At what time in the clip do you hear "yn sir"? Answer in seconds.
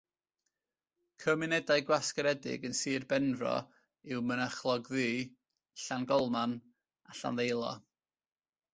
2.71-3.05